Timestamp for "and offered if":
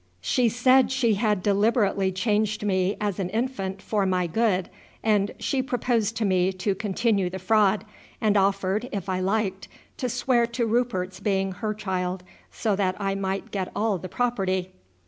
8.19-9.07